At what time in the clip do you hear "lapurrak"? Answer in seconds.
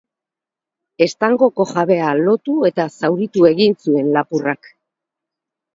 4.19-4.77